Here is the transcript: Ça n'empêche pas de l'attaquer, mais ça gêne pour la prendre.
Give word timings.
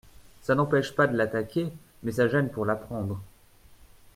Ça 0.41 0.55
n'empêche 0.55 0.95
pas 0.95 1.05
de 1.05 1.15
l'attaquer, 1.15 1.71
mais 2.01 2.11
ça 2.11 2.27
gêne 2.27 2.49
pour 2.49 2.65
la 2.65 2.75
prendre. 2.75 3.21